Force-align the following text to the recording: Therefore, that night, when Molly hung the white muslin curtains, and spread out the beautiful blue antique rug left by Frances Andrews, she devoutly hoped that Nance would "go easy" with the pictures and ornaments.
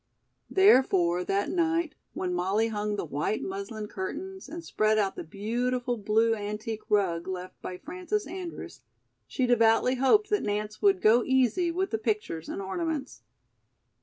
Therefore, 0.49 1.23
that 1.23 1.51
night, 1.51 1.93
when 2.15 2.33
Molly 2.33 2.69
hung 2.69 2.95
the 2.95 3.05
white 3.05 3.43
muslin 3.43 3.87
curtains, 3.87 4.49
and 4.49 4.63
spread 4.63 4.97
out 4.97 5.15
the 5.15 5.23
beautiful 5.23 5.95
blue 5.95 6.33
antique 6.33 6.81
rug 6.89 7.27
left 7.27 7.61
by 7.61 7.77
Frances 7.77 8.25
Andrews, 8.25 8.81
she 9.27 9.45
devoutly 9.45 9.97
hoped 9.97 10.31
that 10.31 10.41
Nance 10.41 10.81
would 10.81 11.03
"go 11.03 11.23
easy" 11.23 11.69
with 11.69 11.91
the 11.91 11.99
pictures 11.99 12.49
and 12.49 12.63
ornaments. 12.63 13.21